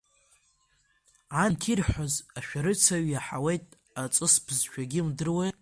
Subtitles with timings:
[1.43, 3.65] Анҭ ирҳәоз ашәарыцаҩ иаҳауеит
[4.01, 5.49] аҵыс бызшәагьы имдыруеи!